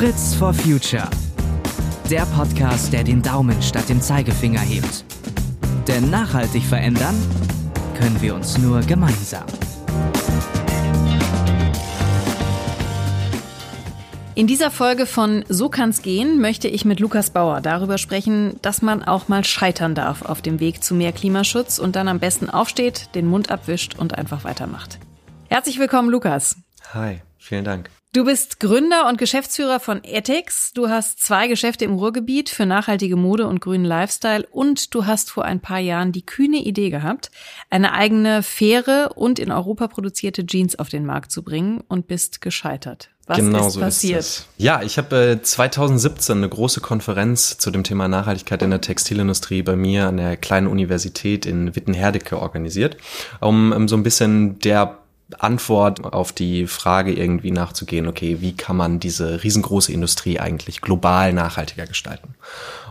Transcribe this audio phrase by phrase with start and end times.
[0.00, 1.06] Fritz for Future.
[2.08, 5.04] Der Podcast, der den Daumen statt dem Zeigefinger hebt.
[5.86, 7.14] Denn nachhaltig verändern
[7.98, 9.44] können wir uns nur gemeinsam.
[14.34, 18.80] In dieser Folge von So kann's gehen möchte ich mit Lukas Bauer darüber sprechen, dass
[18.80, 22.48] man auch mal scheitern darf auf dem Weg zu mehr Klimaschutz und dann am besten
[22.48, 24.98] aufsteht, den Mund abwischt und einfach weitermacht.
[25.50, 26.56] Herzlich willkommen, Lukas.
[26.94, 27.90] Hi, vielen Dank.
[28.12, 30.72] Du bist Gründer und Geschäftsführer von Ethics.
[30.72, 35.30] Du hast zwei Geschäfte im Ruhrgebiet für nachhaltige Mode und grünen Lifestyle und du hast
[35.30, 37.30] vor ein paar Jahren die kühne Idee gehabt,
[37.70, 42.40] eine eigene faire und in Europa produzierte Jeans auf den Markt zu bringen und bist
[42.40, 43.10] gescheitert.
[43.28, 44.18] Was genau ist so passiert?
[44.18, 44.48] Ist.
[44.58, 49.62] Ja, ich habe äh, 2017 eine große Konferenz zu dem Thema Nachhaltigkeit in der Textilindustrie
[49.62, 52.96] bei mir an der kleinen Universität in Wittenherdecke organisiert,
[53.40, 54.99] um, um so ein bisschen der
[55.38, 61.32] Antwort auf die Frage irgendwie nachzugehen, okay, wie kann man diese riesengroße Industrie eigentlich global
[61.32, 62.34] nachhaltiger gestalten?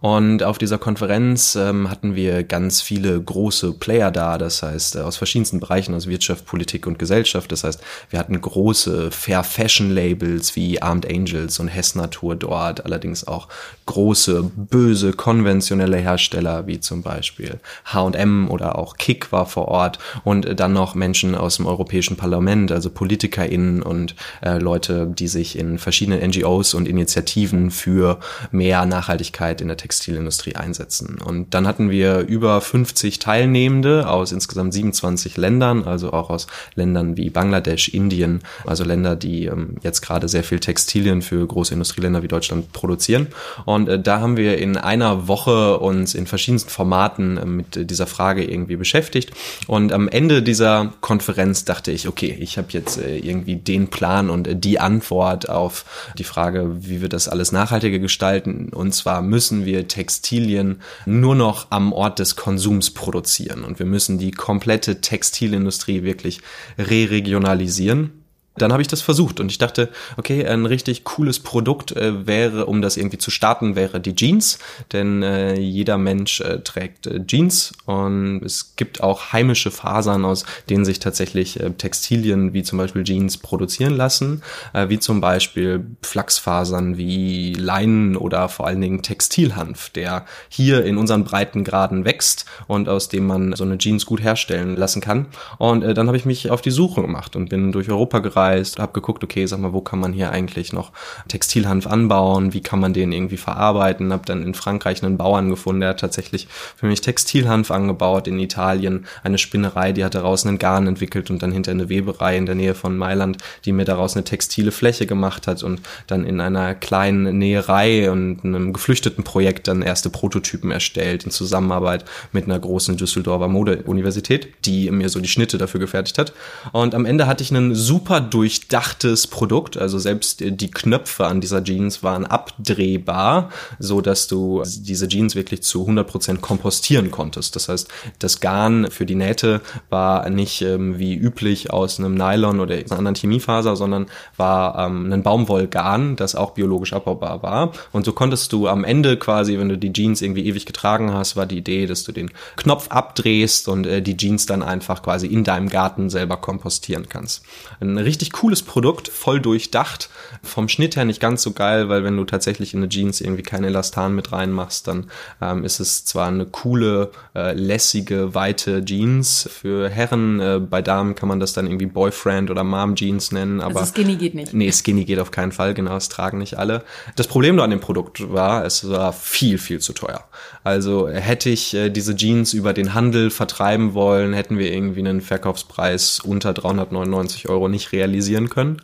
[0.00, 5.00] Und auf dieser Konferenz ähm, hatten wir ganz viele große Player da, das heißt äh,
[5.00, 7.50] aus verschiedensten Bereichen, aus Wirtschaft, Politik und Gesellschaft.
[7.52, 12.84] Das heißt, wir hatten große Fair Fashion Labels wie Armed Angels und Hess Natur dort,
[12.84, 13.48] allerdings auch
[13.86, 20.46] große, böse, konventionelle Hersteller wie zum Beispiel H&M oder auch Kick war vor Ort und
[20.46, 25.58] äh, dann noch Menschen aus dem Europäischen Parlament, also PolitikerInnen und äh, Leute, die sich
[25.58, 28.18] in verschiedenen NGOs und Initiativen für
[28.50, 31.18] mehr Nachhaltigkeit in der Textilindustrie einsetzen.
[31.22, 37.18] Und dann hatten wir über 50 Teilnehmende aus insgesamt 27 Ländern, also auch aus Ländern
[37.18, 42.22] wie Bangladesch, Indien, also Länder, die ähm, jetzt gerade sehr viel Textilien für große Industrieländer
[42.22, 43.26] wie Deutschland produzieren.
[43.66, 48.06] Und äh, da haben wir in einer Woche uns in verschiedensten Formaten äh, mit dieser
[48.06, 49.32] Frage irgendwie beschäftigt.
[49.66, 54.30] Und am Ende dieser Konferenz dachte ich, okay, ich habe jetzt äh, irgendwie den Plan
[54.30, 55.84] und die Antwort auf
[56.16, 58.70] die Frage, wie wir das alles nachhaltiger gestalten.
[58.70, 63.64] Und zwar müssen wir Textilien nur noch am Ort des Konsums produzieren.
[63.64, 66.40] Und wir müssen die komplette Textilindustrie wirklich
[66.78, 68.23] re-regionalisieren.
[68.56, 72.66] Dann habe ich das versucht und ich dachte, okay, ein richtig cooles Produkt äh, wäre,
[72.66, 74.60] um das irgendwie zu starten, wäre die Jeans,
[74.92, 80.44] denn äh, jeder Mensch äh, trägt äh, Jeans und es gibt auch heimische Fasern, aus
[80.70, 85.84] denen sich tatsächlich äh, Textilien wie zum Beispiel Jeans produzieren lassen, äh, wie zum Beispiel
[86.02, 92.88] Flachsfasern wie Leinen oder vor allen Dingen Textilhanf, der hier in unseren Breitengraden wächst und
[92.88, 95.26] aus dem man so eine Jeans gut herstellen lassen kann.
[95.58, 98.78] Und dann habe ich mich auf die Suche gemacht und bin durch Europa gereist gereist,
[98.78, 100.92] habe geguckt, okay, sag mal, wo kann man hier eigentlich noch
[101.28, 105.80] Textilhanf anbauen, wie kann man den irgendwie verarbeiten, habe dann in Frankreich einen Bauern gefunden,
[105.80, 110.58] der hat tatsächlich für mich Textilhanf angebaut, in Italien eine Spinnerei, die hat daraus einen
[110.58, 114.14] Garn entwickelt und dann hinter eine Weberei in der Nähe von Mailand, die mir daraus
[114.14, 119.68] eine textile Fläche gemacht hat und dann in einer kleinen Näherei und einem geflüchteten Projekt
[119.68, 125.28] dann erste Prototypen erstellt in Zusammenarbeit mit einer großen Düsseldorfer Modeuniversität, die mir so die
[125.28, 126.32] Schnitte dafür gefertigt hat.
[126.72, 129.76] Und am Ende hatte ich einen super durchdachtes Produkt.
[129.76, 135.62] Also selbst die Knöpfe an dieser Jeans waren abdrehbar, so dass du diese Jeans wirklich
[135.62, 137.54] zu 100% kompostieren konntest.
[137.54, 142.58] Das heißt, das Garn für die Nähte war nicht ähm, wie üblich aus einem Nylon
[142.58, 144.06] oder einer anderen Chemiefaser, sondern
[144.36, 147.70] war ähm, ein Baumwollgarn, das auch biologisch abbaubar war.
[147.92, 151.36] Und so konntest du am Ende quasi, wenn du die Jeans irgendwie ewig getragen hast,
[151.36, 155.28] war die Idee, dass du den Knopf abdrehst und äh, die Jeans dann einfach quasi
[155.28, 157.44] in deinem Garten selber kompostieren kannst.
[157.80, 160.08] Ein richtig richtig cooles Produkt, voll durchdacht.
[160.42, 163.42] Vom Schnitt her nicht ganz so geil, weil wenn du tatsächlich in eine Jeans irgendwie
[163.42, 165.10] kein Elastan mit reinmachst, dann
[165.42, 169.48] ähm, ist es zwar eine coole, äh, lässige, weite Jeans.
[169.52, 173.60] Für Herren, äh, bei Damen kann man das dann irgendwie Boyfriend oder Mom Jeans nennen.
[173.60, 174.54] Aber also Skinny geht nicht.
[174.54, 176.82] Nee, Skinny geht auf keinen Fall, genau, es tragen nicht alle.
[177.16, 180.24] Das Problem nur an dem Produkt war, es war viel, viel zu teuer.
[180.62, 185.20] Also hätte ich äh, diese Jeans über den Handel vertreiben wollen, hätten wir irgendwie einen
[185.20, 188.80] Verkaufspreis unter 399 Euro nicht realisiert realisieren können,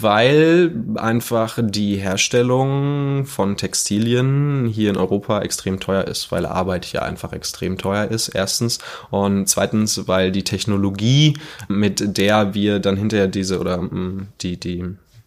[0.00, 7.02] weil einfach die Herstellung von Textilien hier in Europa extrem teuer ist, weil Arbeit hier
[7.02, 8.78] einfach extrem teuer ist, erstens.
[9.10, 11.34] Und zweitens, weil die Technologie,
[11.68, 14.84] mit der wir dann hinterher diese oder mm, die, die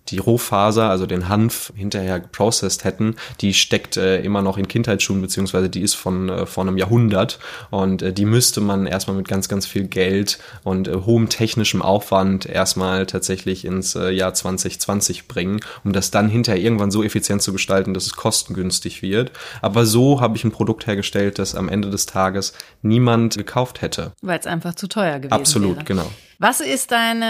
[0.10, 5.22] die Rohfaser, also den Hanf hinterher geprocessed hätten, die steckt äh, immer noch in Kindheitsschuhen,
[5.22, 7.40] beziehungsweise die ist von äh, vor einem Jahrhundert
[7.70, 11.82] und äh, die müsste man erstmal mit ganz, ganz viel Geld und äh, hohem technischem
[11.82, 17.42] Aufwand erstmal tatsächlich ins äh, Jahr 2020 bringen, um das dann hinterher irgendwann so effizient
[17.42, 19.32] zu gestalten, dass es kostengünstig wird.
[19.62, 24.12] Aber so habe ich ein Produkt hergestellt, das am Ende des Tages niemand gekauft hätte.
[24.22, 25.86] Weil es einfach zu teuer gewesen Absolut, wäre.
[25.86, 26.12] genau.
[26.44, 27.22] Was ist dein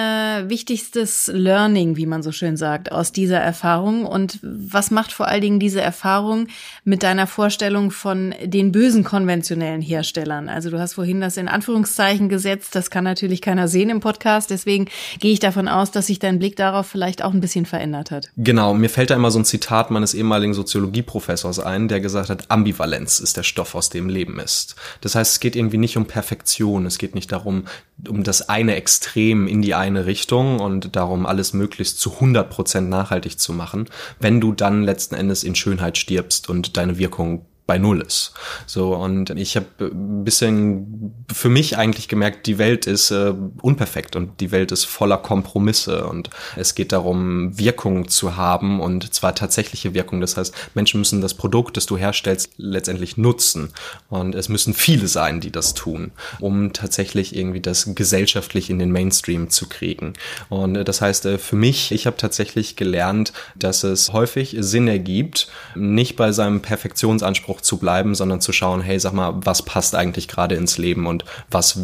[0.50, 4.08] wichtigstes Learning, wie man so schön sagt, aus dieser Erfahrung?
[4.08, 6.48] Und was macht vor allen Dingen diese Erfahrung
[6.84, 10.50] mit deiner Vorstellung von den bösen konventionellen Herstellern?
[10.50, 12.74] Also du hast vorhin das in Anführungszeichen gesetzt.
[12.74, 14.50] Das kann natürlich keiner sehen im Podcast.
[14.50, 14.88] Deswegen
[15.20, 18.32] gehe ich davon aus, dass sich dein Blick darauf vielleicht auch ein bisschen verändert hat.
[18.38, 18.74] Genau.
[18.74, 23.20] Mir fällt da immer so ein Zitat meines ehemaligen Soziologieprofessors ein, der gesagt hat, Ambivalenz
[23.20, 24.76] ist der Stoff, aus dem Leben ist.
[25.02, 26.88] Das heißt, es geht irgendwie nicht um Perfektion.
[26.88, 27.66] Es geht nicht darum,
[28.10, 29.03] um das eine Extrem
[29.48, 33.90] in die eine Richtung und darum, alles möglichst zu 100 Prozent nachhaltig zu machen,
[34.20, 38.34] wenn du dann letzten Endes in Schönheit stirbst und deine Wirkung bei Null ist.
[38.66, 44.16] So, und ich habe ein bisschen für mich eigentlich gemerkt, die Welt ist äh, unperfekt
[44.16, 49.34] und die Welt ist voller Kompromisse und es geht darum, Wirkung zu haben und zwar
[49.34, 50.20] tatsächliche Wirkung.
[50.20, 53.70] Das heißt, Menschen müssen das Produkt, das du herstellst, letztendlich nutzen.
[54.10, 58.92] Und es müssen viele sein, die das tun, um tatsächlich irgendwie das gesellschaftlich in den
[58.92, 60.14] Mainstream zu kriegen.
[60.50, 64.88] Und äh, das heißt, äh, für mich, ich habe tatsächlich gelernt, dass es häufig Sinn
[64.88, 69.62] ergibt, nicht bei seinem Perfektionsanspruch Anspruch zu bleiben, sondern zu schauen, hey, sag mal, was
[69.62, 71.80] passt eigentlich gerade ins Leben und was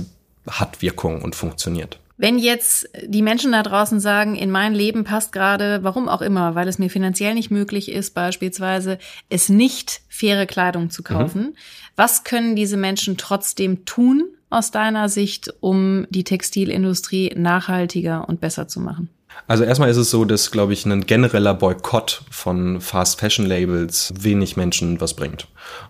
[0.48, 2.00] hat Wirkung und funktioniert.
[2.18, 6.54] Wenn jetzt die Menschen da draußen sagen, in mein Leben passt gerade, warum auch immer,
[6.54, 8.98] weil es mir finanziell nicht möglich ist, beispielsweise,
[9.30, 11.56] es nicht faire Kleidung zu kaufen, mhm.
[11.96, 18.68] was können diese Menschen trotzdem tun aus deiner Sicht, um die Textilindustrie nachhaltiger und besser
[18.68, 19.10] zu machen?
[19.48, 24.14] Also erstmal ist es so, dass, glaube ich, ein genereller Boykott von Fast Fashion Labels
[24.20, 25.48] wenig Menschen was bringt.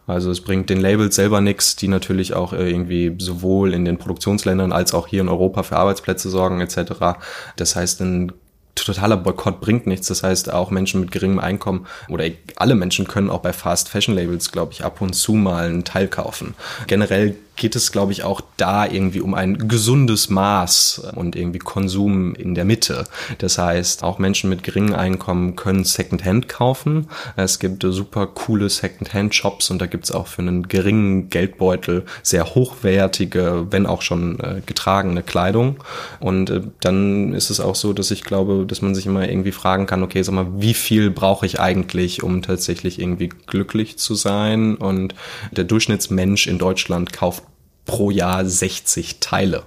[0.08, 3.98] Also es bringt den Labels selber nichts, die natürlich auch äh, irgendwie sowohl in den
[3.98, 7.20] Produktionsländern als auch hier in Europa für Arbeitsplätze sorgen etc.
[7.58, 8.32] Das heißt, ein
[8.76, 10.08] totaler Boykott bringt nichts.
[10.08, 12.26] Das heißt, auch Menschen mit geringem Einkommen oder
[12.56, 15.84] alle Menschen können auch bei Fast Fashion Labels, glaube ich, ab und zu mal einen
[15.84, 16.56] Teil kaufen.
[16.88, 22.34] Generell geht es, glaube ich, auch da irgendwie um ein gesundes Maß und irgendwie Konsum
[22.34, 23.04] in der Mitte.
[23.38, 27.08] Das heißt, auch Menschen mit geringem Einkommen können Secondhand kaufen.
[27.36, 32.56] Es gibt super coole Secondhand-Shops und da gibt es auch für einen geringen Geldbeutel sehr
[32.56, 35.84] hochwertige, wenn auch schon äh, getragene Kleidung.
[36.22, 39.52] Und äh, dann ist es auch so, dass ich glaube, dass man sich immer irgendwie
[39.52, 44.16] fragen kann, okay, sag mal, wie viel brauche ich eigentlich, um tatsächlich irgendwie glücklich zu
[44.16, 44.76] sein?
[44.76, 45.14] Und
[45.52, 47.44] der Durchschnittsmensch in Deutschland kauft
[47.90, 49.64] pro Jahr 60 Teile.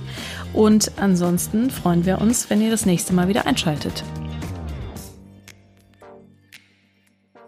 [0.54, 4.06] Und ansonsten freuen wir uns, wenn ihr das nächste Mal wieder einschaltet.